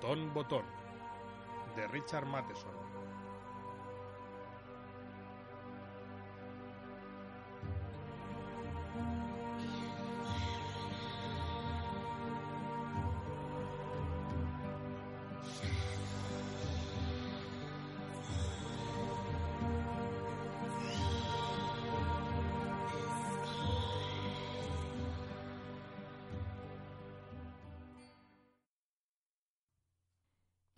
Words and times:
Botón 0.00 0.32
Botón 0.32 0.64
de 1.76 1.86
Richard 1.88 2.26
Matheson. 2.26 2.70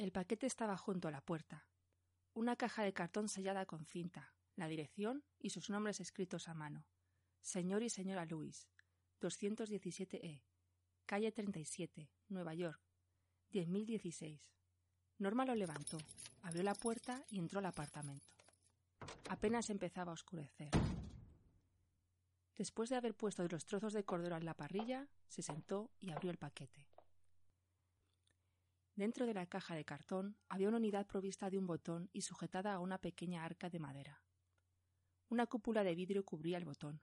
El 0.02 0.10
paquete 0.10 0.48
estaba 0.48 0.76
junto 0.76 1.06
a 1.06 1.12
la 1.12 1.20
puerta. 1.20 1.64
Una 2.34 2.56
caja 2.56 2.82
de 2.82 2.92
cartón 2.92 3.28
sellada 3.28 3.66
con 3.66 3.84
cinta, 3.86 4.34
la 4.56 4.66
dirección 4.66 5.22
y 5.38 5.50
sus 5.50 5.70
nombres 5.70 6.00
escritos 6.00 6.48
a 6.48 6.54
mano. 6.54 6.84
Señor 7.40 7.84
y 7.84 7.88
señora 7.88 8.26
Lewis, 8.26 8.66
217E, 9.20 10.42
calle 11.06 11.30
37, 11.30 12.10
Nueva 12.30 12.52
York, 12.52 12.82
10.016. 13.52 14.40
Norma 15.18 15.44
lo 15.44 15.54
levantó, 15.54 15.98
abrió 16.42 16.64
la 16.64 16.74
puerta 16.74 17.24
y 17.30 17.38
entró 17.38 17.60
al 17.60 17.66
apartamento. 17.66 18.34
Apenas 19.28 19.70
empezaba 19.70 20.10
a 20.10 20.14
oscurecer. 20.14 20.70
Después 22.56 22.90
de 22.90 22.96
haber 22.96 23.14
puesto 23.14 23.46
los 23.46 23.66
trozos 23.66 23.92
de 23.92 24.02
cordero 24.02 24.36
en 24.36 24.46
la 24.46 24.54
parrilla, 24.54 25.06
se 25.28 25.42
sentó 25.42 25.92
y 26.00 26.10
abrió 26.10 26.32
el 26.32 26.38
paquete. 26.38 26.91
Dentro 29.02 29.26
de 29.26 29.34
la 29.34 29.46
caja 29.46 29.74
de 29.74 29.84
cartón 29.84 30.36
había 30.48 30.68
una 30.68 30.76
unidad 30.76 31.08
provista 31.08 31.50
de 31.50 31.58
un 31.58 31.66
botón 31.66 32.08
y 32.12 32.20
sujetada 32.20 32.72
a 32.72 32.78
una 32.78 32.98
pequeña 32.98 33.44
arca 33.44 33.68
de 33.68 33.80
madera. 33.80 34.22
Una 35.28 35.48
cúpula 35.48 35.82
de 35.82 35.96
vidrio 35.96 36.24
cubría 36.24 36.56
el 36.56 36.64
botón. 36.64 37.02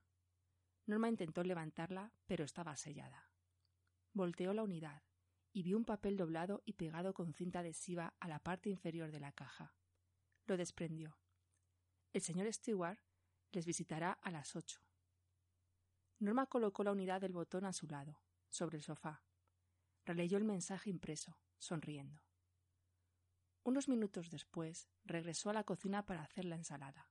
Norma 0.85 1.09
intentó 1.09 1.43
levantarla, 1.43 2.13
pero 2.25 2.45
estaba 2.45 2.77
sellada. 2.77 3.29
Volteó 4.13 4.53
la 4.53 4.63
unidad 4.63 5.03
y 5.51 5.63
vio 5.63 5.75
un 5.75 5.83
papel 5.83 6.15
doblado 6.15 6.61
y 6.63 6.75
pegado 6.75 7.13
con 7.13 7.33
cinta 7.33 7.59
adhesiva 7.59 8.13
a 8.21 8.29
la 8.29 8.39
parte 8.39 8.69
inferior 8.69 9.11
de 9.11 9.19
la 9.19 9.33
caja. 9.33 9.75
Lo 10.45 10.55
desprendió. 10.55 11.19
El 12.13 12.21
señor 12.21 12.47
Stewart 12.53 13.01
les 13.51 13.65
visitará 13.65 14.13
a 14.13 14.31
las 14.31 14.55
ocho. 14.55 14.79
Norma 16.19 16.45
colocó 16.45 16.85
la 16.85 16.93
unidad 16.93 17.19
del 17.19 17.33
botón 17.33 17.65
a 17.65 17.73
su 17.73 17.87
lado, 17.87 18.21
sobre 18.47 18.77
el 18.77 18.83
sofá. 18.83 19.21
Releyó 20.05 20.37
el 20.37 20.45
mensaje 20.45 20.89
impreso 20.89 21.37
sonriendo. 21.59 22.21
Unos 23.63 23.87
minutos 23.87 24.31
después 24.31 24.89
regresó 25.03 25.49
a 25.49 25.53
la 25.53 25.63
cocina 25.63 26.05
para 26.05 26.23
hacer 26.23 26.45
la 26.45 26.55
ensalada. 26.55 27.09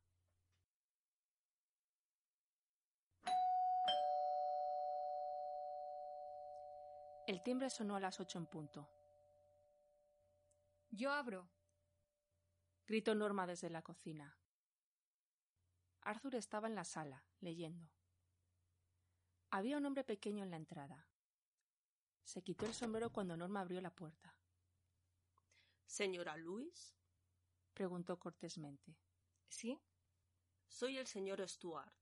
El 7.27 7.43
timbre 7.43 7.69
sonó 7.69 7.95
a 7.95 8.01
las 8.01 8.21
ocho 8.21 8.39
en 8.39 8.47
punto. 8.47 8.91
Yo 10.91 11.13
abro. 11.13 11.51
Gritó 12.87 13.15
Norma 13.15 13.47
desde 13.47 13.69
la 13.69 13.83
cocina. 13.83 14.39
Arthur 16.01 16.37
estaba 16.37 16.69
en 16.69 16.75
la 16.75 16.85
sala, 16.85 17.27
leyendo. 17.41 17.91
Había 19.51 19.77
un 19.77 19.85
hombre 19.85 20.05
pequeño 20.05 20.43
en 20.43 20.51
la 20.51 20.57
entrada. 20.57 21.07
Se 22.25 22.43
quitó 22.43 22.65
el 22.65 22.73
sombrero 22.73 23.11
cuando 23.11 23.37
Norma 23.37 23.61
abrió 23.61 23.83
la 23.83 23.95
puerta. 23.95 24.38
¿Señora 25.89 26.37
Luis? 26.37 26.95
preguntó 27.73 28.19
cortésmente. 28.19 28.99
¿Sí? 29.49 29.81
Soy 30.69 30.99
el 30.99 31.07
señor 31.07 31.41
Stuart. 31.49 31.95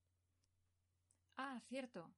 Ah, 1.37 1.61
cierto. 1.69 2.13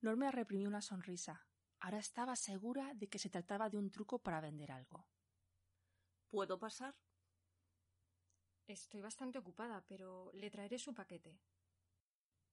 Norma 0.00 0.30
reprimió 0.30 0.66
una 0.68 0.80
sonrisa. 0.80 1.46
Ahora 1.78 1.98
estaba 1.98 2.36
segura 2.36 2.94
de 2.94 3.08
que 3.08 3.18
se 3.18 3.28
trataba 3.28 3.68
de 3.68 3.76
un 3.76 3.90
truco 3.90 4.18
para 4.18 4.40
vender 4.40 4.72
algo. 4.72 5.06
¿Puedo 6.30 6.58
pasar? 6.58 6.96
Estoy 8.66 9.02
bastante 9.02 9.38
ocupada, 9.38 9.84
pero 9.86 10.32
le 10.32 10.50
traeré 10.50 10.78
su 10.78 10.94
paquete. 10.94 11.38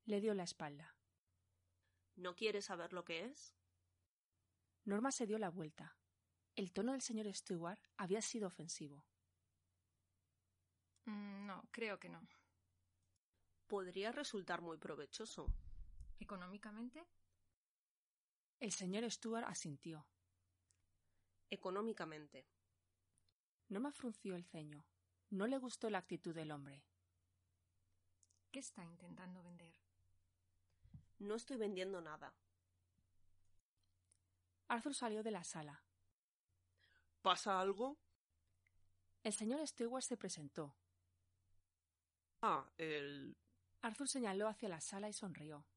Le 0.03 0.19
dio 0.19 0.33
la 0.33 0.43
espalda. 0.43 0.97
¿No 2.15 2.35
quiere 2.35 2.61
saber 2.61 2.91
lo 2.91 3.05
que 3.05 3.23
es? 3.23 3.55
Norma 4.83 5.13
se 5.13 5.25
dio 5.25 5.37
la 5.37 5.49
vuelta. 5.49 6.00
El 6.55 6.73
tono 6.73 6.91
del 6.91 7.01
señor 7.01 7.33
Stewart 7.33 7.81
había 7.97 8.21
sido 8.21 8.47
ofensivo. 8.47 9.05
Mm, 11.05 11.45
no, 11.45 11.63
creo 11.71 11.99
que 11.99 12.09
no. 12.09 12.27
Podría 13.67 14.11
resultar 14.11 14.61
muy 14.61 14.77
provechoso. 14.77 15.47
¿Económicamente? 16.19 17.07
El 18.59 18.71
señor 18.71 19.09
Stewart 19.09 19.45
asintió. 19.47 20.05
Económicamente. 21.49 22.45
Norma 23.69 23.91
frunció 23.91 24.35
el 24.35 24.43
ceño. 24.43 24.85
No 25.29 25.47
le 25.47 25.57
gustó 25.57 25.89
la 25.89 25.99
actitud 25.99 26.35
del 26.35 26.51
hombre. 26.51 26.83
¿Qué 28.51 28.59
está 28.59 28.83
intentando 28.83 29.41
vender? 29.41 29.73
No 31.19 31.35
estoy 31.35 31.55
vendiendo 31.55 32.01
nada. 32.01 32.35
Arthur 34.67 34.93
salió 34.93 35.23
de 35.23 35.31
la 35.31 35.45
sala. 35.45 35.81
¿Pasa 37.21 37.59
algo? 37.59 37.99
El 39.23 39.33
señor 39.33 39.65
Stewart 39.67 40.03
se 40.03 40.17
presentó. 40.17 40.75
Ah, 42.41 42.67
el... 42.77 43.37
Arthur 43.81 44.07
señaló 44.07 44.47
hacia 44.47 44.69
la 44.69 44.81
sala 44.81 45.07
y 45.07 45.13
sonrió. 45.13 45.67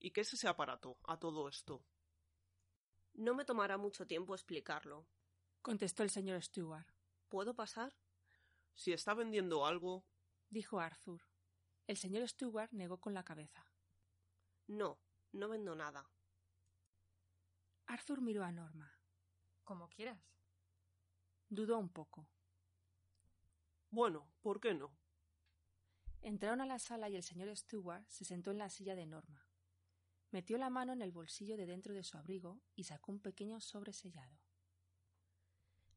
¿Y 0.00 0.10
qué 0.10 0.22
es 0.22 0.32
ese 0.32 0.48
aparato 0.48 0.98
a 1.04 1.18
todo 1.18 1.48
esto? 1.48 1.86
No 3.12 3.34
me 3.34 3.44
tomará 3.44 3.78
mucho 3.78 4.06
tiempo 4.06 4.34
explicarlo. 4.34 5.06
Contestó 5.62 6.02
el 6.02 6.10
señor 6.10 6.42
Stewart. 6.42 6.88
¿Puedo 7.28 7.54
pasar? 7.54 7.96
Si 8.74 8.92
está 8.92 9.14
vendiendo 9.14 9.64
algo... 9.64 10.04
Dijo 10.50 10.80
Arthur. 10.80 11.22
El 11.86 11.96
señor 11.96 12.28
Stewart 12.28 12.72
negó 12.72 13.00
con 13.00 13.14
la 13.14 13.24
cabeza. 13.24 13.70
No, 14.66 15.00
no 15.32 15.48
vendo 15.48 15.76
nada. 15.76 16.10
Arthur 17.86 18.20
miró 18.20 18.42
a 18.42 18.50
Norma. 18.50 18.93
Como 19.64 19.88
quieras. 19.88 20.20
Dudó 21.48 21.78
un 21.78 21.88
poco. 21.88 22.28
Bueno, 23.90 24.28
¿por 24.40 24.60
qué 24.60 24.74
no? 24.74 24.94
Entraron 26.20 26.60
a 26.60 26.66
la 26.66 26.78
sala 26.78 27.08
y 27.08 27.16
el 27.16 27.22
señor 27.22 27.54
Stewart 27.56 28.06
se 28.08 28.24
sentó 28.24 28.50
en 28.50 28.58
la 28.58 28.70
silla 28.70 28.94
de 28.94 29.06
Norma. 29.06 29.46
Metió 30.30 30.58
la 30.58 30.68
mano 30.68 30.92
en 30.92 31.00
el 31.00 31.12
bolsillo 31.12 31.56
de 31.56 31.66
dentro 31.66 31.94
de 31.94 32.02
su 32.02 32.18
abrigo 32.18 32.60
y 32.74 32.84
sacó 32.84 33.12
un 33.12 33.20
pequeño 33.20 33.60
sobre 33.60 33.92
sellado. 33.92 34.38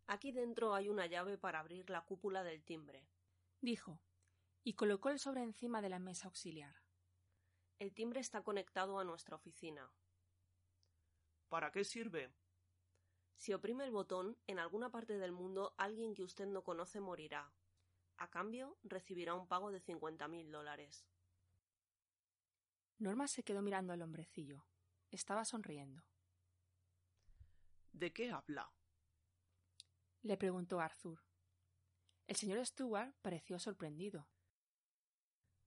Aquí 0.05 0.31
dentro 0.31 0.73
hay 0.73 0.89
una 0.89 1.05
llave 1.05 1.37
para 1.37 1.59
abrir 1.59 1.89
la 1.89 2.05
cúpula 2.05 2.43
del 2.43 2.63
timbre, 2.63 3.09
dijo, 3.61 3.99
y 4.63 4.73
colocó 4.73 5.09
el 5.09 5.19
sobre 5.19 5.43
encima 5.43 5.81
de 5.81 5.89
la 5.89 5.99
mesa 5.99 6.27
auxiliar. 6.27 6.75
El 7.79 7.93
timbre 7.93 8.21
está 8.21 8.43
conectado 8.43 8.99
a 8.99 9.03
nuestra 9.03 9.35
oficina. 9.35 9.91
¿Para 11.49 11.71
qué 11.71 11.83
sirve? 11.83 12.31
Si 13.37 13.53
oprime 13.53 13.85
el 13.85 13.91
botón, 13.91 14.35
en 14.47 14.57
alguna 14.57 14.89
parte 14.89 15.17
del 15.19 15.31
mundo 15.31 15.75
alguien 15.77 16.15
que 16.15 16.23
usted 16.23 16.47
no 16.47 16.63
conoce 16.63 16.99
morirá. 16.99 17.53
A 18.17 18.29
cambio, 18.31 18.79
recibirá 18.83 19.35
un 19.35 19.47
pago 19.47 19.71
de 19.71 19.79
cincuenta 19.79 20.27
mil 20.27 20.51
dólares. 20.51 21.05
Norma 22.97 23.27
se 23.27 23.43
quedó 23.43 23.61
mirando 23.61 23.93
al 23.93 24.01
hombrecillo. 24.01 24.65
Estaba 25.11 25.45
sonriendo. 25.45 26.03
¿De 27.91 28.11
qué 28.11 28.31
habla? 28.31 28.73
Le 30.23 30.35
preguntó 30.35 30.79
Arthur. 30.79 31.23
El 32.25 32.35
señor 32.35 32.65
Stewart 32.65 33.13
pareció 33.21 33.59
sorprendido. 33.59 34.27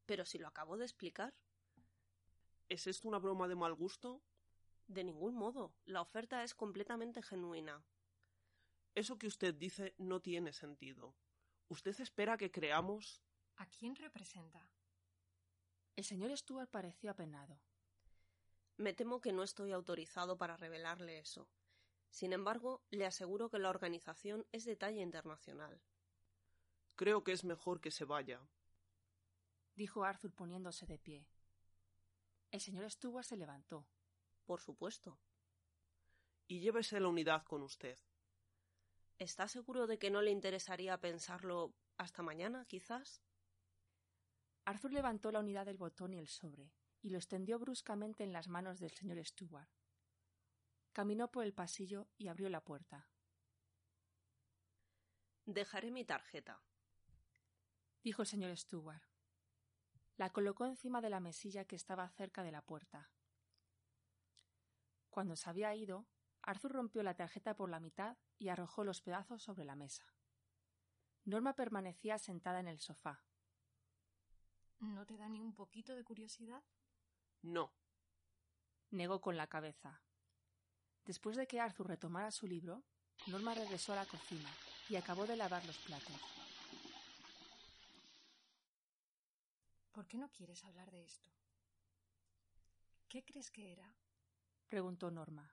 Pero 0.06 0.26
si 0.26 0.38
lo 0.38 0.48
acabo 0.48 0.76
de 0.76 0.84
explicar. 0.84 1.34
¿Es 2.68 2.88
esto 2.88 3.06
una 3.06 3.18
broma 3.18 3.46
de 3.46 3.54
mal 3.54 3.74
gusto? 3.74 4.22
De 4.90 5.04
ningún 5.04 5.36
modo. 5.36 5.72
La 5.84 6.00
oferta 6.00 6.42
es 6.42 6.52
completamente 6.52 7.22
genuina. 7.22 7.80
Eso 8.96 9.18
que 9.18 9.28
usted 9.28 9.54
dice 9.54 9.94
no 9.98 10.18
tiene 10.18 10.52
sentido. 10.52 11.14
¿Usted 11.68 11.94
espera 12.00 12.36
que 12.36 12.50
creamos? 12.50 13.22
¿A 13.54 13.66
quién 13.66 13.94
representa? 13.94 14.68
El 15.94 16.02
señor 16.02 16.36
Stuart 16.36 16.68
pareció 16.68 17.12
apenado. 17.12 17.60
Me 18.78 18.92
temo 18.92 19.20
que 19.20 19.30
no 19.30 19.44
estoy 19.44 19.70
autorizado 19.70 20.36
para 20.36 20.56
revelarle 20.56 21.20
eso. 21.20 21.48
Sin 22.08 22.32
embargo, 22.32 22.82
le 22.90 23.06
aseguro 23.06 23.48
que 23.48 23.60
la 23.60 23.70
organización 23.70 24.44
es 24.50 24.64
de 24.64 24.74
talla 24.74 25.02
internacional. 25.02 25.80
Creo 26.96 27.22
que 27.22 27.30
es 27.30 27.44
mejor 27.44 27.80
que 27.80 27.92
se 27.92 28.04
vaya, 28.04 28.40
dijo 29.76 30.02
Arthur 30.02 30.32
poniéndose 30.32 30.84
de 30.84 30.98
pie. 30.98 31.28
El 32.50 32.60
señor 32.60 32.90
Stuart 32.90 33.24
se 33.24 33.36
levantó. 33.36 33.86
Por 34.50 34.60
supuesto. 34.60 35.16
Y 36.48 36.58
llévese 36.58 36.98
la 36.98 37.06
unidad 37.06 37.44
con 37.44 37.62
usted. 37.62 37.96
¿Está 39.16 39.46
seguro 39.46 39.86
de 39.86 39.96
que 39.96 40.10
no 40.10 40.22
le 40.22 40.32
interesaría 40.32 41.00
pensarlo 41.00 41.72
hasta 41.98 42.24
mañana, 42.24 42.64
quizás? 42.64 43.22
Arthur 44.64 44.92
levantó 44.92 45.30
la 45.30 45.38
unidad 45.38 45.66
del 45.66 45.76
botón 45.76 46.14
y 46.14 46.18
el 46.18 46.26
sobre, 46.26 46.72
y 47.00 47.10
lo 47.10 47.18
extendió 47.18 47.60
bruscamente 47.60 48.24
en 48.24 48.32
las 48.32 48.48
manos 48.48 48.80
del 48.80 48.90
señor 48.90 49.24
Stuart. 49.24 49.70
Caminó 50.92 51.30
por 51.30 51.44
el 51.44 51.54
pasillo 51.54 52.08
y 52.18 52.26
abrió 52.26 52.48
la 52.48 52.64
puerta. 52.64 53.08
Dejaré 55.46 55.92
mi 55.92 56.04
tarjeta, 56.04 56.60
dijo 58.02 58.22
el 58.22 58.26
señor 58.26 58.56
Stuart. 58.58 59.04
La 60.16 60.30
colocó 60.30 60.66
encima 60.66 61.00
de 61.00 61.10
la 61.10 61.20
mesilla 61.20 61.66
que 61.66 61.76
estaba 61.76 62.08
cerca 62.08 62.42
de 62.42 62.50
la 62.50 62.62
puerta. 62.62 63.12
Cuando 65.10 65.36
se 65.36 65.50
había 65.50 65.74
ido, 65.74 66.06
Arthur 66.42 66.72
rompió 66.72 67.02
la 67.02 67.14
tarjeta 67.14 67.54
por 67.54 67.68
la 67.68 67.80
mitad 67.80 68.16
y 68.38 68.48
arrojó 68.48 68.84
los 68.84 69.02
pedazos 69.02 69.42
sobre 69.42 69.64
la 69.64 69.76
mesa. 69.76 70.04
Norma 71.24 71.54
permanecía 71.54 72.18
sentada 72.18 72.60
en 72.60 72.68
el 72.68 72.78
sofá. 72.78 73.22
¿No 74.78 75.04
te 75.04 75.18
da 75.18 75.28
ni 75.28 75.40
un 75.40 75.54
poquito 75.54 75.94
de 75.94 76.04
curiosidad? 76.04 76.62
No. 77.42 77.72
Negó 78.90 79.20
con 79.20 79.36
la 79.36 79.46
cabeza. 79.46 80.00
Después 81.04 81.36
de 81.36 81.46
que 81.46 81.60
Arthur 81.60 81.88
retomara 81.88 82.30
su 82.30 82.46
libro, 82.46 82.82
Norma 83.26 83.54
regresó 83.54 83.92
a 83.92 83.96
la 83.96 84.06
cocina 84.06 84.50
y 84.88 84.96
acabó 84.96 85.26
de 85.26 85.36
lavar 85.36 85.64
los 85.66 85.76
platos. 85.78 86.16
¿Por 89.92 90.06
qué 90.06 90.16
no 90.16 90.30
quieres 90.30 90.64
hablar 90.64 90.90
de 90.90 91.04
esto? 91.04 91.30
¿Qué 93.08 93.24
crees 93.24 93.50
que 93.50 93.72
era? 93.72 93.92
Preguntó 94.70 95.10
Norma. 95.10 95.52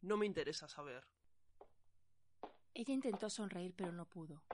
No 0.00 0.16
me 0.16 0.24
interesa 0.24 0.68
saber. 0.68 1.04
Ella 2.72 2.94
intentó 2.94 3.28
sonreír, 3.28 3.74
pero 3.76 3.92
no 3.92 4.06
pudo. 4.06 4.44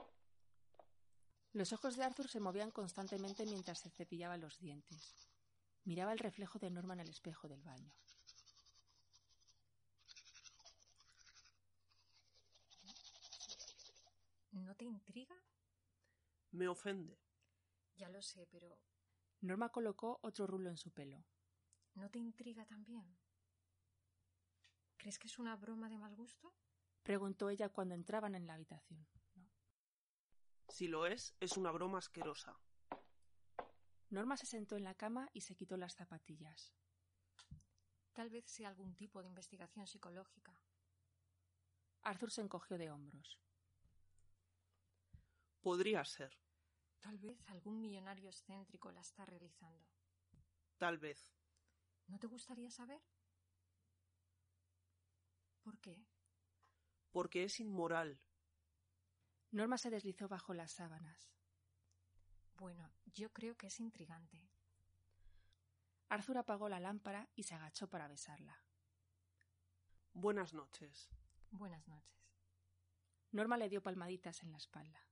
Los 1.53 1.71
ojos 1.71 1.95
de 1.95 2.03
Arthur 2.03 2.27
se 2.27 2.39
movían 2.39 2.71
constantemente 2.71 3.45
mientras 3.45 3.79
se 3.79 3.91
cepillaba 3.91 4.37
los 4.37 4.59
dientes. 4.59 5.15
Miraba 5.85 6.11
el 6.11 6.19
reflejo 6.19 6.57
de 6.57 6.71
Norma 6.71 6.95
en 6.95 7.01
el 7.01 7.09
espejo 7.09 7.47
del 7.47 7.61
baño. 7.61 7.93
¿No 14.51 14.75
te 14.75 14.85
intriga? 14.85 15.35
Me 16.51 16.67
ofende. 16.67 17.19
Ya 17.97 18.09
lo 18.09 18.21
sé, 18.21 18.47
pero... 18.47 18.79
Norma 19.41 19.69
colocó 19.69 20.19
otro 20.23 20.47
rulo 20.47 20.69
en 20.69 20.77
su 20.77 20.89
pelo. 20.91 21.23
¿No 21.93 22.09
te 22.09 22.17
intriga 22.17 22.65
también? 22.65 23.22
¿Crees 25.03 25.19
que 25.19 25.27
es 25.27 25.37
una 25.37 25.57
broma 25.57 25.89
de 25.89 25.97
mal 25.97 26.15
gusto? 26.15 26.53
preguntó 27.03 27.49
ella 27.49 27.67
cuando 27.67 27.93
entraban 27.93 28.35
en 28.35 28.47
la 28.47 28.53
habitación. 28.53 29.05
¿No? 29.35 29.51
Si 30.69 30.87
lo 30.87 31.05
es, 31.05 31.35
es 31.41 31.57
una 31.57 31.71
broma 31.71 31.97
asquerosa. 31.97 32.57
Norma 34.11 34.37
se 34.37 34.45
sentó 34.45 34.77
en 34.77 34.85
la 34.85 34.95
cama 34.95 35.29
y 35.33 35.41
se 35.41 35.55
quitó 35.55 35.75
las 35.75 35.95
zapatillas. 35.95 36.73
Tal 38.13 38.29
vez 38.29 38.45
sea 38.45 38.69
algún 38.69 38.95
tipo 38.95 39.21
de 39.21 39.27
investigación 39.27 39.87
psicológica. 39.87 40.57
Arthur 42.03 42.31
se 42.31 42.39
encogió 42.39 42.77
de 42.77 42.89
hombros. 42.89 43.41
Podría 45.59 46.05
ser. 46.05 46.31
Tal 47.01 47.17
vez 47.17 47.43
algún 47.47 47.81
millonario 47.81 48.29
excéntrico 48.29 48.89
la 48.89 49.01
está 49.01 49.25
realizando. 49.25 49.85
Tal 50.77 50.97
vez. 50.97 51.35
¿No 52.07 52.17
te 52.19 52.27
gustaría 52.27 52.71
saber? 52.71 53.01
¿Por 55.63 55.79
qué? 55.79 56.05
Porque 57.11 57.43
es 57.43 57.59
inmoral. 57.59 58.19
Norma 59.51 59.77
se 59.77 59.89
deslizó 59.89 60.27
bajo 60.27 60.53
las 60.53 60.71
sábanas. 60.71 61.31
Bueno, 62.57 62.91
yo 63.05 63.31
creo 63.31 63.55
que 63.55 63.67
es 63.67 63.79
intrigante. 63.79 64.49
Arthur 66.09 66.37
apagó 66.37 66.69
la 66.69 66.79
lámpara 66.79 67.29
y 67.35 67.43
se 67.43 67.55
agachó 67.55 67.89
para 67.89 68.07
besarla. 68.07 68.63
Buenas 70.13 70.53
noches. 70.53 71.09
Buenas 71.49 71.87
noches. 71.87 72.37
Norma 73.31 73.57
le 73.57 73.69
dio 73.69 73.81
palmaditas 73.81 74.43
en 74.43 74.51
la 74.51 74.57
espalda. 74.57 75.07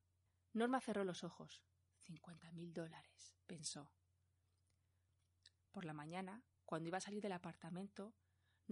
Norma 0.54 0.80
cerró 0.82 1.04
los 1.04 1.24
ojos. 1.24 1.64
Cincuenta 2.00 2.52
mil 2.52 2.74
dólares, 2.74 3.36
pensó. 3.48 3.92
Por 5.72 5.86
la 5.86 5.94
mañana, 5.94 6.44
cuando 6.66 6.90
iba 6.90 6.98
a 6.98 7.02
salir 7.02 7.22
del 7.22 7.32
apartamento, 7.32 8.14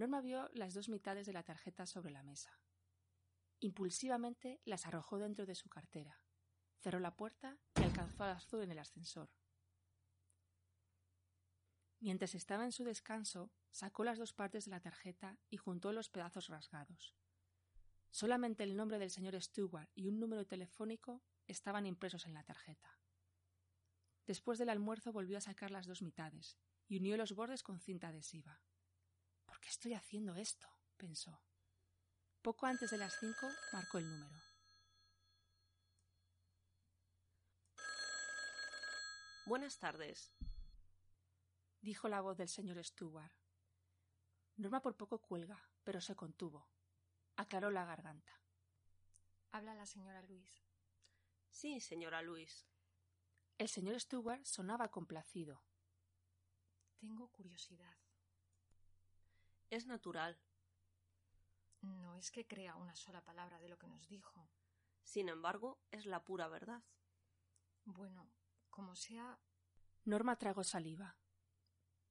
Norma 0.00 0.22
vio 0.22 0.48
las 0.54 0.72
dos 0.72 0.88
mitades 0.88 1.26
de 1.26 1.34
la 1.34 1.42
tarjeta 1.42 1.84
sobre 1.84 2.10
la 2.10 2.22
mesa. 2.22 2.58
Impulsivamente 3.58 4.62
las 4.64 4.86
arrojó 4.86 5.18
dentro 5.18 5.44
de 5.44 5.54
su 5.54 5.68
cartera, 5.68 6.24
cerró 6.78 7.00
la 7.00 7.16
puerta 7.16 7.58
y 7.78 7.82
alcanzó 7.82 8.24
a 8.24 8.30
Arthur 8.30 8.62
en 8.62 8.70
el 8.70 8.78
ascensor. 8.78 9.28
Mientras 11.98 12.34
estaba 12.34 12.64
en 12.64 12.72
su 12.72 12.82
descanso, 12.82 13.52
sacó 13.72 14.02
las 14.02 14.16
dos 14.16 14.32
partes 14.32 14.64
de 14.64 14.70
la 14.70 14.80
tarjeta 14.80 15.38
y 15.50 15.58
juntó 15.58 15.92
los 15.92 16.08
pedazos 16.08 16.48
rasgados. 16.48 17.14
Solamente 18.10 18.64
el 18.64 18.78
nombre 18.78 18.98
del 18.98 19.10
señor 19.10 19.38
Stewart 19.42 19.90
y 19.94 20.06
un 20.06 20.18
número 20.18 20.46
telefónico 20.46 21.22
estaban 21.46 21.84
impresos 21.84 22.24
en 22.24 22.32
la 22.32 22.42
tarjeta. 22.42 22.98
Después 24.26 24.58
del 24.58 24.70
almuerzo 24.70 25.12
volvió 25.12 25.36
a 25.36 25.42
sacar 25.42 25.70
las 25.70 25.86
dos 25.86 26.00
mitades 26.00 26.56
y 26.88 26.96
unió 26.96 27.18
los 27.18 27.34
bordes 27.34 27.62
con 27.62 27.80
cinta 27.80 28.08
adhesiva. 28.08 28.62
¿Por 29.60 29.66
qué 29.66 29.72
estoy 29.72 29.92
haciendo 29.92 30.36
esto? 30.36 30.66
pensó. 30.96 31.38
Poco 32.40 32.64
antes 32.64 32.90
de 32.90 32.96
las 32.96 33.12
cinco 33.20 33.46
marcó 33.74 33.98
el 33.98 34.08
número. 34.08 34.40
Buenas 39.44 39.78
tardes, 39.78 40.32
dijo 41.82 42.08
la 42.08 42.22
voz 42.22 42.38
del 42.38 42.48
señor 42.48 42.82
Stewart. 42.82 43.34
Norma 44.56 44.80
por 44.80 44.96
poco 44.96 45.18
cuelga, 45.20 45.62
pero 45.84 46.00
se 46.00 46.16
contuvo. 46.16 46.66
Aclaró 47.36 47.70
la 47.70 47.84
garganta. 47.84 48.40
Habla 49.52 49.74
la 49.74 49.84
señora 49.84 50.22
Luis. 50.22 50.64
Sí, 51.50 51.82
señora 51.82 52.22
Luis. 52.22 52.66
El 53.58 53.68
señor 53.68 54.00
Stewart 54.00 54.42
sonaba 54.46 54.90
complacido. 54.90 55.62
Tengo 56.98 57.28
curiosidad. 57.28 57.98
Es 59.70 59.86
natural. 59.86 60.36
No 61.80 62.16
es 62.16 62.32
que 62.32 62.46
crea 62.46 62.74
una 62.74 62.96
sola 62.96 63.22
palabra 63.22 63.60
de 63.60 63.68
lo 63.68 63.78
que 63.78 63.86
nos 63.86 64.08
dijo. 64.08 64.50
Sin 65.04 65.28
embargo, 65.28 65.80
es 65.92 66.06
la 66.06 66.24
pura 66.24 66.48
verdad. 66.48 66.82
Bueno, 67.84 68.28
como 68.68 68.96
sea. 68.96 69.38
Norma 70.04 70.36
tragó 70.36 70.64
saliva. 70.64 71.16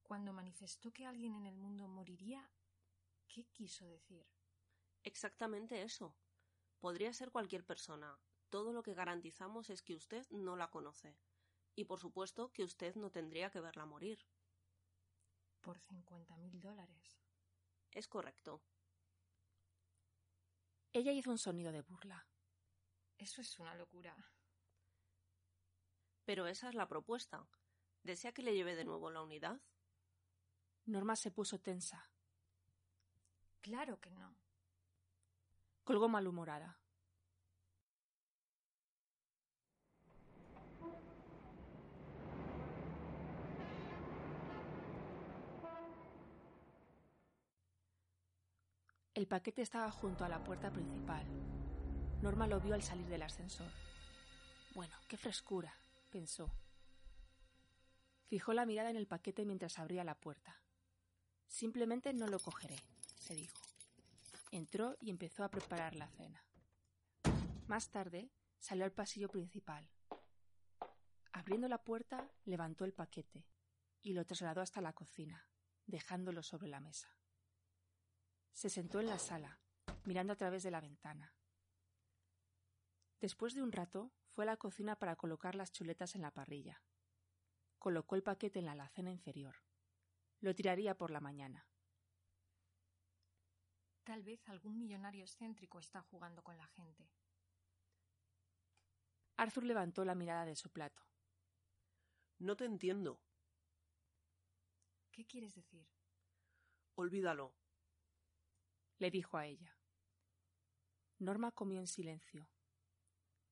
Cuando 0.01 0.31
manifestó 0.31 0.91
que 0.91 1.05
alguien 1.05 1.35
en 1.35 1.45
el 1.45 1.57
mundo 1.57 1.87
moriría, 1.87 2.49
¿qué 3.27 3.45
quiso 3.47 3.85
decir? 3.85 4.25
Exactamente 5.03 5.81
eso. 5.81 6.15
Podría 6.79 7.13
ser 7.13 7.29
cualquier 7.29 7.65
persona. 7.65 8.17
Todo 8.49 8.71
lo 8.71 8.83
que 8.83 8.93
garantizamos 8.93 9.69
es 9.69 9.81
que 9.81 9.95
usted 9.95 10.25
no 10.31 10.55
la 10.55 10.71
conoce. 10.71 11.17
Y 11.75 11.83
por 11.85 11.99
supuesto 11.99 12.51
que 12.53 12.63
usted 12.63 12.95
no 12.95 13.11
tendría 13.11 13.51
que 13.51 13.59
verla 13.59 13.85
morir. 13.85 14.25
Por 15.61 15.77
cincuenta 15.77 16.37
mil 16.37 16.59
dólares. 16.59 17.21
Es 17.91 18.07
correcto. 18.07 18.61
Ella 20.93 21.11
hizo 21.11 21.31
un 21.31 21.37
sonido 21.37 21.71
de 21.71 21.81
burla. 21.81 22.25
Eso 23.17 23.41
es 23.41 23.59
una 23.59 23.75
locura. 23.75 24.15
Pero 26.25 26.47
esa 26.47 26.69
es 26.69 26.75
la 26.75 26.87
propuesta. 26.87 27.47
¿Desea 28.03 28.31
que 28.31 28.43
le 28.43 28.55
lleve 28.55 28.75
de 28.75 28.85
nuevo 28.85 29.09
la 29.09 29.21
unidad? 29.21 29.59
Norma 30.85 31.15
se 31.15 31.31
puso 31.31 31.59
tensa. 31.59 32.09
Claro 33.61 33.99
que 33.99 34.09
no. 34.11 34.35
Colgó 35.83 36.07
malhumorada. 36.07 36.78
El 49.19 49.27
paquete 49.27 49.61
estaba 49.61 49.91
junto 49.91 50.23
a 50.23 50.29
la 50.29 50.41
puerta 50.41 50.71
principal. 50.71 51.25
Norma 52.21 52.47
lo 52.47 52.61
vio 52.61 52.73
al 52.73 52.81
salir 52.81 53.05
del 53.07 53.21
ascensor. 53.21 53.69
Bueno, 54.73 54.95
qué 55.09 55.17
frescura, 55.17 55.77
pensó. 56.09 56.49
Fijó 58.27 58.53
la 58.53 58.65
mirada 58.65 58.89
en 58.89 58.95
el 58.95 59.07
paquete 59.07 59.43
mientras 59.43 59.77
abría 59.77 60.05
la 60.05 60.15
puerta. 60.15 60.61
Simplemente 61.47 62.13
no 62.13 62.27
lo 62.27 62.39
cogeré, 62.39 62.77
se 63.17 63.35
dijo. 63.35 63.61
Entró 64.51 64.95
y 65.01 65.09
empezó 65.09 65.43
a 65.43 65.51
preparar 65.51 65.97
la 65.97 66.07
cena. 66.07 66.41
Más 67.67 67.89
tarde 67.89 68.31
salió 68.57 68.85
al 68.85 68.93
pasillo 68.93 69.27
principal. 69.27 69.85
Abriendo 71.33 71.67
la 71.67 71.83
puerta, 71.83 72.31
levantó 72.45 72.85
el 72.85 72.93
paquete 72.93 73.45
y 74.01 74.13
lo 74.13 74.23
trasladó 74.23 74.61
hasta 74.61 74.79
la 74.79 74.93
cocina, 74.93 75.45
dejándolo 75.87 76.41
sobre 76.41 76.69
la 76.69 76.79
mesa. 76.79 77.18
Se 78.53 78.69
sentó 78.69 78.99
en 78.99 79.07
la 79.07 79.19
sala, 79.19 79.59
mirando 80.05 80.33
a 80.33 80.35
través 80.35 80.63
de 80.63 80.71
la 80.71 80.81
ventana. 80.81 81.33
Después 83.19 83.53
de 83.53 83.61
un 83.61 83.71
rato, 83.71 84.11
fue 84.29 84.45
a 84.45 84.47
la 84.47 84.57
cocina 84.57 84.95
para 84.95 85.15
colocar 85.15 85.55
las 85.55 85.71
chuletas 85.71 86.15
en 86.15 86.21
la 86.21 86.31
parrilla. 86.31 86.81
Colocó 87.77 88.15
el 88.15 88.23
paquete 88.23 88.59
en 88.59 88.65
la 88.65 88.73
alacena 88.73 89.11
inferior. 89.11 89.55
Lo 90.39 90.55
tiraría 90.55 90.97
por 90.97 91.11
la 91.11 91.19
mañana. 91.19 91.67
Tal 94.03 94.23
vez 94.23 94.47
algún 94.47 94.77
millonario 94.77 95.23
excéntrico 95.23 95.79
está 95.79 96.01
jugando 96.01 96.41
con 96.43 96.57
la 96.57 96.67
gente. 96.67 97.11
Arthur 99.37 99.65
levantó 99.65 100.03
la 100.03 100.15
mirada 100.15 100.45
de 100.45 100.55
su 100.55 100.69
plato. 100.69 101.03
No 102.39 102.55
te 102.55 102.65
entiendo. 102.65 103.21
¿Qué 105.11 105.25
quieres 105.25 105.55
decir? 105.55 105.87
Olvídalo. 106.95 107.53
Le 108.99 109.09
dijo 109.09 109.37
a 109.37 109.45
ella. 109.45 109.77
Norma 111.17 111.51
comió 111.51 111.79
en 111.79 111.87
silencio. 111.87 112.49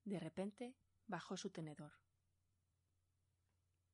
De 0.03 0.19
repente 0.19 0.75
bajó 1.05 1.37
su 1.37 1.49
tenedor. 1.49 1.93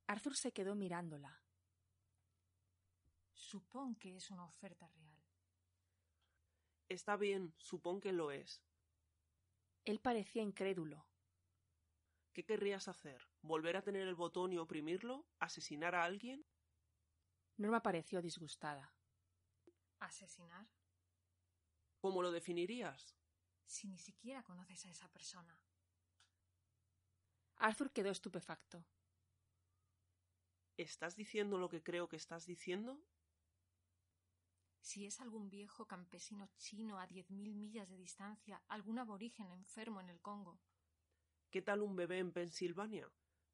Arthur 0.07 0.35
se 0.35 0.51
quedó 0.51 0.75
mirándola. 0.75 1.41
Supón 3.33 3.95
que 3.95 4.15
es 4.15 4.29
una 4.31 4.45
oferta 4.45 4.87
real. 4.87 5.23
Está 6.89 7.17
bien, 7.17 7.53
supón 7.57 8.01
que 8.01 8.11
lo 8.11 8.31
es. 8.31 8.63
Él 9.85 9.99
parecía 9.99 10.41
incrédulo. 10.41 11.07
¿Qué 12.31 12.45
querrías 12.45 12.87
hacer? 12.87 13.21
¿Volver 13.41 13.77
a 13.77 13.83
tener 13.83 14.07
el 14.07 14.15
botón 14.15 14.53
y 14.53 14.57
oprimirlo? 14.57 15.27
¿Asesinar 15.39 15.93
a 15.93 16.03
alguien? 16.03 16.45
Norma 17.57 17.83
pareció 17.83 18.21
disgustada. 18.21 18.93
¿Asesinar? 19.99 20.67
¿Cómo 22.03 22.21
lo 22.21 22.33
definirías? 22.33 23.15
Si 23.65 23.87
ni 23.87 23.97
siquiera 23.97 24.43
conoces 24.43 24.85
a 24.85 24.89
esa 24.89 25.07
persona. 25.07 25.57
Arthur 27.55 27.93
quedó 27.93 28.09
estupefacto. 28.11 28.83
¿Estás 30.75 31.15
diciendo 31.15 31.57
lo 31.57 31.69
que 31.69 31.81
creo 31.81 32.09
que 32.09 32.17
estás 32.17 32.45
diciendo? 32.45 33.01
Si 34.81 35.05
es 35.05 35.21
algún 35.21 35.49
viejo 35.49 35.87
campesino 35.87 36.49
chino 36.57 36.99
a 36.99 37.07
diez 37.07 37.31
mil 37.31 37.55
millas 37.55 37.87
de 37.87 37.95
distancia, 37.95 38.61
algún 38.67 38.99
aborigen 38.99 39.49
enfermo 39.51 40.01
en 40.01 40.09
el 40.09 40.19
Congo. 40.19 40.59
¿Qué 41.51 41.61
tal 41.61 41.81
un 41.81 41.95
bebé 41.95 42.17
en 42.17 42.33
Pensilvania? 42.33 43.09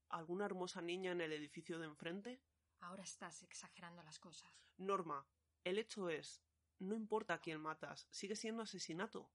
¿Alguna 0.10 0.46
hermosa 0.46 0.82
niña 0.82 1.12
en 1.12 1.22
el 1.22 1.34
edificio 1.34 1.77
de 1.77 1.86
enfrente? 1.86 2.41
Ahora 2.79 3.03
estás 3.03 3.44
exagerando 3.44 4.01
las 4.01 4.18
cosas. 4.18 4.51
Norma, 4.77 5.27
el 5.63 5.77
hecho 5.77 6.10
es, 6.10 6.41
no 6.79 6.95
importa 6.95 7.36
a 7.36 7.41
quién 7.41 7.62
matas, 7.62 8.07
sigue 8.09 8.36
siendo 8.36 8.63
asesinato. 8.63 9.29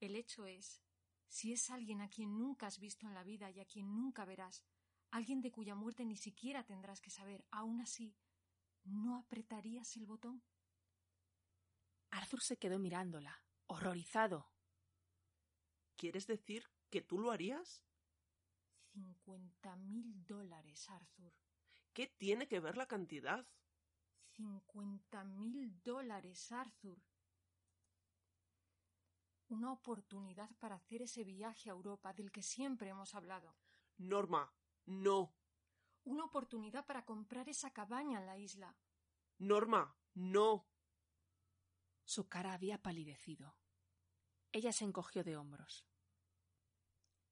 El 0.00 0.16
hecho 0.16 0.46
es, 0.46 0.82
si 1.26 1.52
es 1.52 1.70
alguien 1.70 2.00
a 2.00 2.08
quien 2.08 2.38
nunca 2.38 2.66
has 2.66 2.78
visto 2.78 3.06
en 3.06 3.14
la 3.14 3.24
vida 3.24 3.50
y 3.50 3.60
a 3.60 3.64
quien 3.64 3.94
nunca 3.94 4.24
verás, 4.24 4.64
alguien 5.10 5.40
de 5.40 5.50
cuya 5.50 5.74
muerte 5.74 6.04
ni 6.04 6.16
siquiera 6.16 6.64
tendrás 6.64 7.00
que 7.00 7.10
saber, 7.10 7.44
aún 7.50 7.80
así, 7.80 8.16
¿no 8.84 9.16
apretarías 9.16 9.96
el 9.96 10.06
botón? 10.06 10.42
Arthur 12.10 12.42
se 12.42 12.58
quedó 12.58 12.78
mirándola, 12.78 13.42
horrorizado. 13.66 14.50
¿Quieres 15.96 16.26
decir 16.26 16.64
que 16.90 17.02
tú 17.02 17.18
lo 17.18 17.30
harías? 17.30 17.84
Cincuenta 18.92 19.76
mil 19.76 20.24
dólares, 20.24 20.88
Arthur. 20.88 21.32
¿Qué 21.92 22.06
tiene 22.06 22.48
que 22.48 22.60
ver 22.60 22.76
la 22.76 22.86
cantidad? 22.86 23.46
Cincuenta 24.40 25.22
mil 25.22 25.82
dólares, 25.82 26.50
Arthur. 26.50 26.98
Una 29.48 29.70
oportunidad 29.70 30.48
para 30.58 30.76
hacer 30.76 31.02
ese 31.02 31.24
viaje 31.24 31.68
a 31.68 31.74
Europa 31.74 32.14
del 32.14 32.32
que 32.32 32.40
siempre 32.40 32.88
hemos 32.88 33.14
hablado. 33.14 33.54
Norma, 33.98 34.50
no. 34.86 35.36
Una 36.04 36.24
oportunidad 36.24 36.86
para 36.86 37.04
comprar 37.04 37.50
esa 37.50 37.70
cabaña 37.70 38.18
en 38.18 38.24
la 38.24 38.38
isla. 38.38 38.74
Norma, 39.36 39.94
no. 40.14 40.66
Su 42.02 42.26
cara 42.26 42.54
había 42.54 42.80
palidecido. 42.80 43.58
Ella 44.52 44.72
se 44.72 44.86
encogió 44.86 45.22
de 45.22 45.36
hombros. 45.36 45.84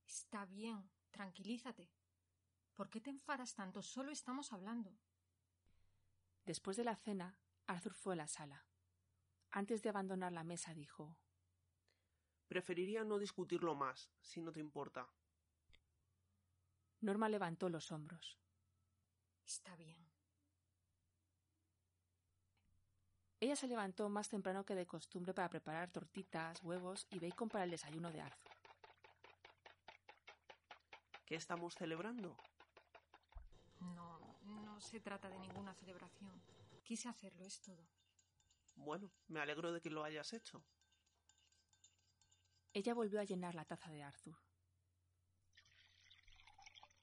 Está 0.07 0.45
bien, 0.45 0.91
tranquilízate. 1.11 1.91
¿Por 2.75 2.91
qué 2.91 3.01
te 3.01 3.09
enfadas 3.09 3.55
tanto? 3.55 3.81
Solo 3.81 4.13
estamos 4.13 4.53
hablando. 4.53 4.95
Después 6.49 6.79
de 6.79 6.85
la 6.85 6.97
cena, 6.97 7.37
Arthur 7.67 7.93
fue 7.93 8.15
a 8.15 8.17
la 8.17 8.27
sala. 8.27 8.65
Antes 9.51 9.83
de 9.83 9.91
abandonar 9.91 10.33
la 10.33 10.45
mesa 10.45 10.73
dijo 10.73 11.19
Preferiría 12.47 13.05
no 13.05 13.19
discutirlo 13.19 13.75
más, 13.75 14.11
si 14.23 14.41
no 14.41 14.51
te 14.51 14.59
importa. 14.59 15.07
Norma 17.03 17.29
levantó 17.29 17.69
los 17.69 17.93
hombros. 17.93 18.39
Está 19.45 19.77
bien. 19.77 20.09
Ella 23.41 23.55
se 23.55 23.69
levantó 23.69 24.09
más 24.09 24.31
temprano 24.31 24.65
que 24.65 24.75
de 24.75 24.87
costumbre 24.87 25.35
para 25.35 25.51
preparar 25.51 25.91
tortitas, 25.91 26.63
huevos 26.63 27.07
y 27.11 27.19
bacon 27.19 27.51
para 27.51 27.65
el 27.65 27.73
desayuno 27.73 28.11
de 28.11 28.23
Arthur. 28.23 28.57
¿Qué 31.27 31.35
estamos 31.35 31.75
celebrando? 31.75 32.35
No, 33.81 34.18
no 34.79 34.83
se 34.83 35.01
trata 35.01 35.29
de 35.29 35.41
ninguna 35.41 35.75
celebración. 35.75 36.41
Quise 36.85 37.09
hacerlo, 37.09 37.45
es 37.45 37.61
todo. 37.61 37.85
Bueno, 38.77 39.11
me 39.27 39.41
alegro 39.41 39.73
de 39.73 39.81
que 39.81 39.91
lo 39.91 40.05
hayas 40.05 40.33
hecho. 40.33 40.63
Ella 42.73 42.95
volvió 42.95 43.19
a 43.19 43.25
llenar 43.25 43.57
la 43.57 43.65
taza 43.65 43.91
de 43.91 44.05
Arthur. 44.05 44.39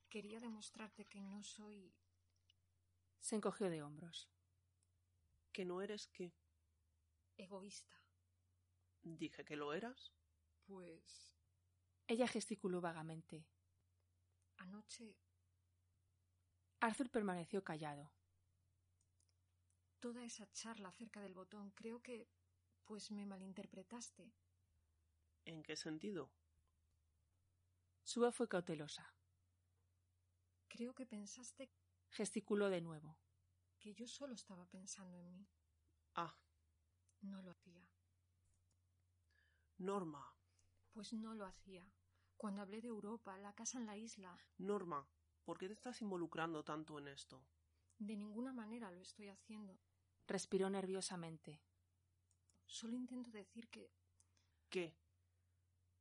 Quería 0.08 0.39
demostrarte 0.39 1.03
que 1.03 1.20
no 1.20 1.44
soy. 1.44 1.94
Se 3.20 3.36
encogió 3.36 3.70
de 3.70 3.84
hombros. 3.84 4.29
¿Que 5.51 5.65
no 5.65 5.82
eres 5.82 6.08
qué? 6.08 6.34
egoísta. 7.36 8.01
Dije 9.03 9.44
que 9.44 9.58
lo 9.58 9.74
eras. 9.74 10.13
Pues. 10.65 11.36
Ella 12.08 12.29
gesticuló 12.29 12.79
vagamente. 12.79 13.46
Anoche. 14.60 15.17
Arthur 16.85 17.09
permaneció 17.09 17.63
callado. 17.63 18.11
Toda 19.99 20.23
esa 20.23 20.45
charla 20.51 20.89
acerca 20.89 21.19
del 21.19 21.33
botón, 21.33 21.71
creo 21.71 21.99
que. 21.99 22.27
pues 22.85 23.09
me 23.09 23.25
malinterpretaste. 23.25 24.31
¿En 25.45 25.63
qué 25.63 25.75
sentido? 25.75 26.29
Su 28.03 28.19
voz 28.21 28.35
fue 28.35 28.47
cautelosa. 28.47 29.11
Creo 30.67 30.93
que 30.93 31.07
pensaste 31.07 31.71
Gesticuló 32.11 32.69
de 32.69 32.81
nuevo. 32.81 33.17
que 33.79 33.95
yo 33.95 34.05
solo 34.07 34.33
estaba 34.35 34.65
pensando 34.67 35.17
en 35.17 35.31
mí. 35.33 35.47
Ah, 36.13 36.37
No 37.21 37.41
lo 37.41 37.49
hacía. 37.49 37.89
Norma, 39.79 40.23
Pues 40.93 41.13
no 41.13 41.33
lo 41.33 41.45
hacía. 41.47 41.91
Cuando 42.37 42.61
hablé 42.61 42.79
de 42.81 42.89
Europa, 42.89 43.37
la 43.39 43.53
casa 43.53 43.79
en 43.79 43.87
la 43.87 43.97
isla, 43.97 44.37
Norma, 44.59 45.07
¿por 45.45 45.57
qué 45.57 45.67
te 45.67 45.73
estás 45.73 46.01
involucrando 46.01 46.63
tanto 46.63 46.99
en 46.99 47.07
esto? 47.07 47.41
de 47.99 48.15
ninguna 48.15 48.51
manera 48.51 48.91
lo 48.91 49.01
estoy 49.01 49.29
haciendo. 49.29 49.79
Respiró 50.27 50.69
nerviosamente. 50.69 51.61
Solo 52.65 52.95
intento 52.95 53.31
decir 53.31 53.69
que, 53.69 53.91
¿Qué? 54.69 54.97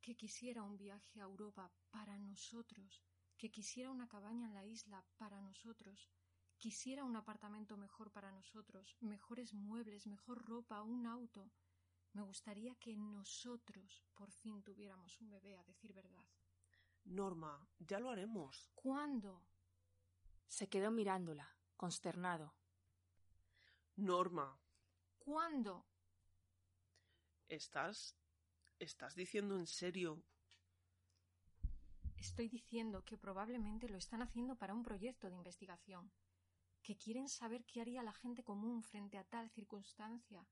que 0.00 0.16
quisiera 0.16 0.62
un 0.62 0.76
viaje 0.76 1.20
a 1.20 1.24
Europa 1.24 1.70
para 1.90 2.18
nosotros, 2.18 3.02
que 3.36 3.50
quisiera 3.50 3.90
una 3.90 4.08
cabaña 4.08 4.46
en 4.46 4.54
la 4.54 4.64
isla 4.64 5.04
para 5.18 5.40
nosotros, 5.40 6.08
quisiera 6.58 7.04
un 7.04 7.16
apartamento 7.16 7.76
mejor 7.76 8.10
para 8.10 8.32
nosotros, 8.32 8.96
mejores 9.00 9.52
muebles, 9.52 10.06
mejor 10.06 10.44
ropa, 10.44 10.82
un 10.82 11.06
auto. 11.06 11.50
Me 12.12 12.22
gustaría 12.22 12.74
que 12.76 12.96
nosotros 12.96 14.04
por 14.14 14.30
fin 14.30 14.62
tuviéramos 14.62 15.20
un 15.20 15.30
bebé, 15.30 15.56
a 15.56 15.64
decir 15.64 15.92
verdad. 15.92 16.24
Norma, 17.04 17.68
ya 17.78 18.00
lo 18.00 18.11
haremos. 18.11 18.70
¿Cuándo? 18.75 19.44
Se 20.46 20.68
quedó 20.68 20.90
mirándola, 20.90 21.56
consternado. 21.76 22.54
Norma. 23.96 24.58
¿Cuándo? 25.18 25.87
¿Estás. 27.49 28.16
¿Estás 28.78 29.14
diciendo 29.14 29.56
en 29.56 29.66
serio? 29.66 30.23
Estoy 32.16 32.49
diciendo 32.49 33.04
que 33.04 33.18
probablemente 33.18 33.88
lo 33.88 33.99
están 33.99 34.23
haciendo 34.23 34.56
para 34.56 34.75
un 34.75 34.82
proyecto 34.82 35.28
de 35.28 35.37
investigación, 35.37 36.11
que 36.82 36.96
quieren 36.96 37.28
saber 37.28 37.64
qué 37.64 37.82
haría 37.82 38.02
la 38.02 38.14
gente 38.14 38.42
común 38.42 38.82
frente 38.82 39.18
a 39.18 39.25
tal 39.25 39.50
circunstancia, 39.50 40.46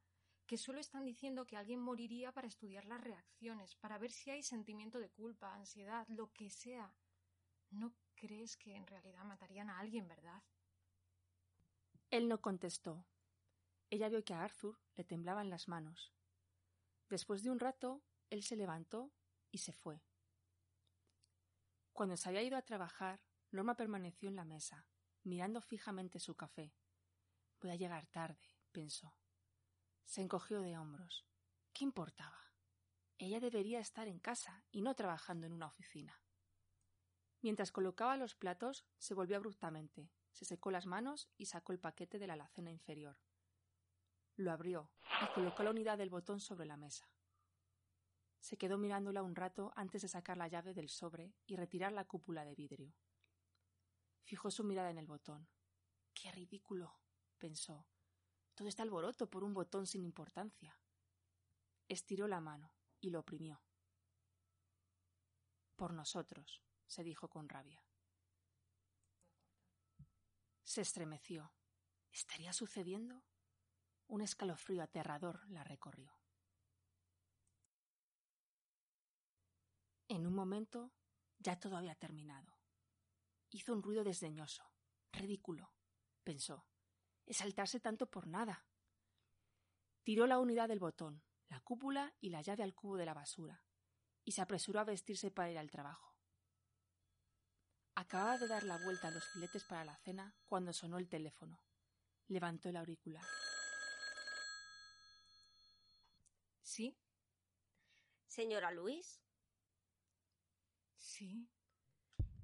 que 0.52 0.58
solo 0.58 0.80
están 0.80 1.06
diciendo 1.06 1.46
que 1.46 1.56
alguien 1.56 1.80
moriría 1.80 2.30
para 2.30 2.46
estudiar 2.46 2.84
las 2.84 3.00
reacciones, 3.00 3.74
para 3.76 3.96
ver 3.96 4.12
si 4.12 4.28
hay 4.28 4.42
sentimiento 4.42 4.98
de 4.98 5.08
culpa, 5.08 5.54
ansiedad, 5.54 6.06
lo 6.08 6.30
que 6.30 6.50
sea. 6.50 6.94
No 7.70 7.94
crees 8.14 8.58
que 8.58 8.76
en 8.76 8.86
realidad 8.86 9.24
matarían 9.24 9.70
a 9.70 9.78
alguien, 9.78 10.06
¿verdad? 10.06 10.42
Él 12.10 12.28
no 12.28 12.42
contestó. 12.42 13.06
Ella 13.88 14.10
vio 14.10 14.22
que 14.26 14.34
a 14.34 14.42
Arthur 14.42 14.78
le 14.94 15.04
temblaban 15.04 15.48
las 15.48 15.68
manos. 15.68 16.12
Después 17.08 17.42
de 17.42 17.48
un 17.48 17.58
rato, 17.58 18.02
él 18.28 18.42
se 18.42 18.54
levantó 18.54 19.10
y 19.50 19.56
se 19.56 19.72
fue. 19.72 20.02
Cuando 21.94 22.18
se 22.18 22.28
había 22.28 22.42
ido 22.42 22.58
a 22.58 22.66
trabajar, 22.66 23.24
Norma 23.52 23.74
permaneció 23.74 24.28
en 24.28 24.36
la 24.36 24.44
mesa, 24.44 24.86
mirando 25.22 25.62
fijamente 25.62 26.20
su 26.20 26.34
café. 26.34 26.74
Voy 27.58 27.70
a 27.70 27.76
llegar 27.76 28.06
tarde, 28.08 28.54
pensó. 28.70 29.14
Se 30.04 30.20
encogió 30.20 30.60
de 30.60 30.76
hombros. 30.76 31.26
¿Qué 31.72 31.84
importaba? 31.84 32.38
Ella 33.18 33.40
debería 33.40 33.80
estar 33.80 34.08
en 34.08 34.18
casa 34.18 34.64
y 34.70 34.82
no 34.82 34.94
trabajando 34.94 35.46
en 35.46 35.52
una 35.52 35.66
oficina. 35.66 36.20
Mientras 37.40 37.72
colocaba 37.72 38.16
los 38.16 38.34
platos, 38.34 38.84
se 38.98 39.14
volvió 39.14 39.36
abruptamente, 39.36 40.10
se 40.32 40.44
secó 40.44 40.70
las 40.70 40.86
manos 40.86 41.28
y 41.36 41.46
sacó 41.46 41.72
el 41.72 41.80
paquete 41.80 42.18
de 42.18 42.26
la 42.26 42.34
alacena 42.34 42.70
inferior. 42.70 43.18
Lo 44.36 44.50
abrió 44.52 44.90
y 45.22 45.34
colocó 45.34 45.62
la 45.62 45.70
unidad 45.70 45.98
del 45.98 46.10
botón 46.10 46.40
sobre 46.40 46.66
la 46.66 46.76
mesa. 46.76 47.08
Se 48.40 48.56
quedó 48.56 48.78
mirándola 48.78 49.22
un 49.22 49.36
rato 49.36 49.72
antes 49.76 50.02
de 50.02 50.08
sacar 50.08 50.36
la 50.36 50.48
llave 50.48 50.74
del 50.74 50.88
sobre 50.88 51.34
y 51.46 51.56
retirar 51.56 51.92
la 51.92 52.06
cúpula 52.06 52.44
de 52.44 52.54
vidrio. 52.54 52.94
Fijó 54.24 54.50
su 54.50 54.64
mirada 54.64 54.90
en 54.90 54.98
el 54.98 55.06
botón. 55.06 55.48
¡Qué 56.14 56.32
ridículo! 56.32 56.98
pensó. 57.38 57.86
Todo 58.54 58.68
este 58.68 58.82
alboroto 58.82 59.28
por 59.28 59.44
un 59.44 59.54
botón 59.54 59.86
sin 59.86 60.02
importancia. 60.02 60.78
Estiró 61.88 62.28
la 62.28 62.40
mano 62.40 62.74
y 63.00 63.10
lo 63.10 63.20
oprimió. 63.20 63.60
Por 65.76 65.92
nosotros, 65.92 66.62
se 66.86 67.02
dijo 67.02 67.28
con 67.28 67.48
rabia. 67.48 67.84
Se 70.62 70.80
estremeció. 70.80 71.52
¿Estaría 72.12 72.52
sucediendo? 72.52 73.24
Un 74.08 74.20
escalofrío 74.20 74.82
aterrador 74.82 75.48
la 75.48 75.64
recorrió. 75.64 76.14
En 80.08 80.26
un 80.26 80.34
momento 80.34 80.92
ya 81.38 81.58
todo 81.58 81.76
había 81.76 81.94
terminado. 81.94 82.58
Hizo 83.50 83.72
un 83.72 83.82
ruido 83.82 84.04
desdeñoso, 84.04 84.62
ridículo, 85.10 85.72
pensó. 86.22 86.66
Exaltarse 87.26 87.80
tanto 87.80 88.06
por 88.06 88.26
nada. 88.26 88.64
Tiró 90.02 90.26
la 90.26 90.38
unidad 90.38 90.68
del 90.68 90.80
botón, 90.80 91.22
la 91.48 91.60
cúpula 91.60 92.12
y 92.20 92.30
la 92.30 92.42
llave 92.42 92.62
al 92.62 92.74
cubo 92.74 92.96
de 92.96 93.06
la 93.06 93.14
basura, 93.14 93.62
y 94.24 94.32
se 94.32 94.42
apresuró 94.42 94.80
a 94.80 94.84
vestirse 94.84 95.30
para 95.30 95.50
ir 95.50 95.58
al 95.58 95.70
trabajo. 95.70 96.12
Acababa 97.94 98.38
de 98.38 98.48
dar 98.48 98.64
la 98.64 98.78
vuelta 98.78 99.08
a 99.08 99.10
los 99.10 99.24
filetes 99.28 99.64
para 99.64 99.84
la 99.84 99.96
cena 99.98 100.34
cuando 100.46 100.72
sonó 100.72 100.98
el 100.98 101.08
teléfono. 101.08 101.62
Levantó 102.28 102.70
el 102.70 102.76
auricular. 102.76 103.24
¿Sí? 106.62 106.96
Señora 108.26 108.70
Luis. 108.70 109.20
Sí. 110.96 111.50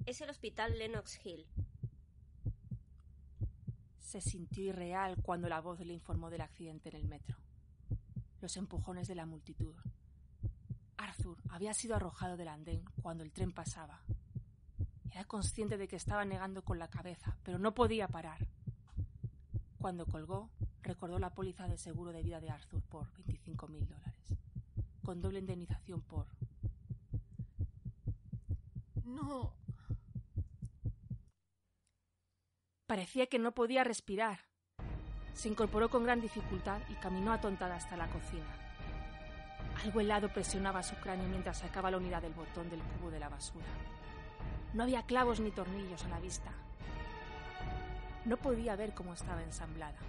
Es 0.05 0.21
el 0.21 0.29
hospital 0.29 0.79
Lenox 0.79 1.19
Hill. 1.25 1.49
Se 4.09 4.23
sintió 4.23 4.65
irreal 4.65 5.17
cuando 5.21 5.51
la 5.51 5.61
voz 5.61 5.81
le 5.81 5.93
informó 5.93 6.31
del 6.31 6.41
accidente 6.41 6.89
en 6.89 6.97
el 6.97 7.07
metro. 7.07 7.37
Los 8.41 8.57
empujones 8.57 9.07
de 9.07 9.15
la 9.15 9.27
multitud. 9.27 9.75
Arthur 10.97 11.37
había 11.51 11.75
sido 11.75 11.95
arrojado 11.95 12.39
del 12.39 12.49
andén 12.49 12.83
cuando 13.03 13.23
el 13.23 13.33
tren 13.33 13.53
pasaba. 13.53 14.01
Era 15.11 15.25
consciente 15.25 15.77
de 15.77 15.87
que 15.87 15.97
estaba 15.97 16.25
negando 16.25 16.65
con 16.65 16.79
la 16.79 16.89
cabeza, 16.89 17.37
pero 17.43 17.59
no 17.59 17.75
podía 17.75 18.09
parar. 18.09 18.49
Cuando 19.77 20.07
colgó, 20.07 20.49
recordó 20.81 21.19
la 21.19 21.35
póliza 21.35 21.69
de 21.69 21.77
seguro 21.77 22.11
de 22.11 22.23
vida 22.23 22.41
de 22.41 22.49
Arthur 22.49 22.81
por 22.85 23.13
25 23.13 23.69
mil 23.69 23.87
dólares, 23.87 24.39
con 25.05 25.21
doble 25.21 25.41
indemnización 25.41 26.01
por... 26.01 26.29
No. 29.05 29.58
Parecía 32.99 33.27
que 33.27 33.39
no 33.39 33.53
podía 33.53 33.85
respirar. 33.85 34.41
Se 35.33 35.49
incorporó 35.49 35.89
con 35.89 36.03
gran 36.03 36.21
dificultad 36.21 36.81
y 36.89 36.95
caminó 36.95 37.33
atontada 37.33 37.77
hasta 37.77 37.97
la 37.97 38.09
cocina. 38.09 38.53
Algo 39.85 40.01
helado 40.01 40.33
presionaba 40.33 40.83
su 40.83 40.97
cráneo 40.97 41.29
mientras 41.29 41.59
sacaba 41.59 41.93
la 41.93 41.99
unidad 41.99 42.23
del 42.23 42.35
botón 42.35 42.69
del 42.69 42.81
cubo 42.83 43.13
de 43.13 43.21
la 43.21 43.29
basura. 43.29 43.69
No 44.75 44.83
había 44.83 45.05
clavos 45.05 45.39
ni 45.39 45.53
tornillos 45.53 46.05
a 46.07 46.09
la 46.09 46.19
vista. 46.19 46.51
No 48.25 48.37
podía 48.37 48.75
ver 48.75 48.93
cómo 48.95 49.15
estaba 49.15 49.45
ensamblada. 49.45 50.01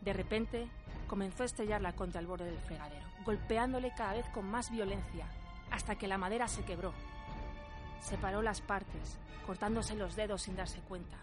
De 0.00 0.14
repente, 0.14 0.66
comenzó 1.08 1.42
a 1.42 1.46
estrellarla 1.46 1.94
contra 1.94 2.22
el 2.22 2.26
borde 2.26 2.46
del 2.46 2.58
fregadero, 2.60 3.04
golpeándole 3.26 3.92
cada 3.94 4.14
vez 4.14 4.26
con 4.30 4.46
más 4.46 4.70
violencia, 4.70 5.26
hasta 5.70 5.96
que 5.96 6.08
la 6.08 6.16
madera 6.16 6.48
se 6.48 6.64
quebró. 6.64 6.94
Separó 8.00 8.42
las 8.42 8.60
partes, 8.60 9.18
cortándose 9.46 9.94
los 9.94 10.16
dedos 10.16 10.42
sin 10.42 10.56
darse 10.56 10.80
cuenta. 10.80 11.18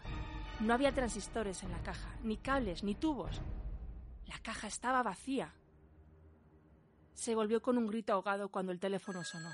No 0.60 0.74
había 0.74 0.94
transistores 0.94 1.64
en 1.64 1.72
la 1.72 1.82
caja, 1.82 2.16
ni 2.24 2.38
cables, 2.38 2.84
ni 2.84 2.96
tubos. 2.96 3.42
La 4.28 4.40
caja 4.40 4.68
estaba 4.68 5.04
vacía. 5.04 5.54
Se 7.14 7.36
volvió 7.36 7.62
con 7.62 7.78
un 7.78 7.88
grito 7.88 8.14
ahogado 8.14 8.50
cuando 8.50 8.72
el 8.72 8.80
teléfono 8.80 9.24
sonó, 9.24 9.52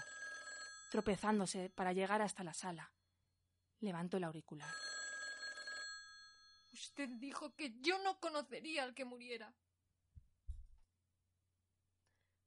tropezándose 0.92 1.70
para 1.70 1.94
llegar 1.94 2.22
hasta 2.22 2.44
la 2.44 2.54
sala. 2.54 2.92
Levantó 3.80 4.18
el 4.18 4.24
auricular. 4.24 4.70
Usted 6.74 7.10
dijo 7.18 7.56
que 7.56 7.80
yo 7.82 7.98
no 8.00 8.20
conocería 8.20 8.84
al 8.84 8.94
que 8.94 9.06
muriera. 9.06 9.54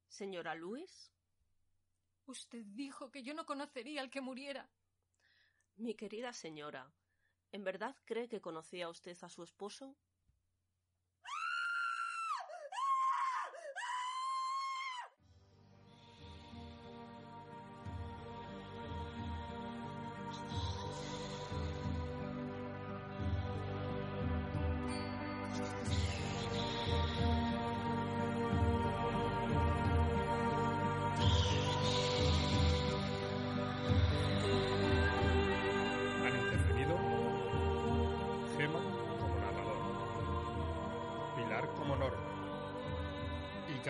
Señora 0.09 0.55
Luis. 0.55 1.11
Usted 2.31 2.65
dijo 2.65 3.11
que 3.11 3.25
yo 3.25 3.35
no 3.35 3.45
conocería 3.45 4.01
al 4.03 4.09
que 4.09 4.21
muriera. 4.21 4.71
Mi 5.75 5.97
querida 5.97 6.33
señora, 6.33 6.93
¿en 7.51 7.65
verdad 7.65 7.97
cree 8.05 8.29
que 8.29 8.41
conocía 8.41 8.89
usted 8.89 9.19
a 9.21 9.29
su 9.29 9.43
esposo? 9.43 9.97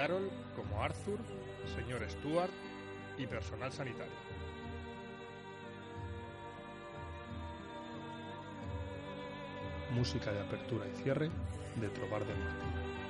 Carol 0.01 0.31
como 0.57 0.83
Arthur, 0.83 1.19
señor 1.77 2.01
Stuart 2.09 2.51
y 3.19 3.27
personal 3.27 3.71
sanitario. 3.71 4.15
Música 9.93 10.33
de 10.33 10.41
apertura 10.41 10.87
y 10.87 11.03
cierre 11.03 11.29
de 11.79 11.89
Trobar 11.91 12.25
del 12.25 12.39
Martín. 12.39 13.10